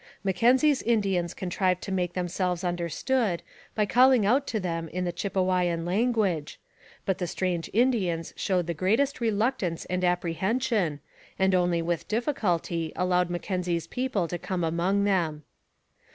[0.23, 3.43] Mackenzie's Indians contrived to make themselves understood,
[3.75, 6.59] by calling out to them in the Chipewyan language,
[7.05, 11.01] but the strange Indians showed the greatest reluctance and apprehension,
[11.37, 15.43] and only with difficulty allowed Mackenzie's people to come among them.